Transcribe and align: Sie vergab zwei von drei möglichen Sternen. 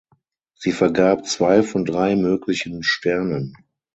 Sie 0.55 0.71
vergab 0.71 1.27
zwei 1.27 1.61
von 1.61 1.85
drei 1.85 2.15
möglichen 2.15 2.81
Sternen. 2.81 3.55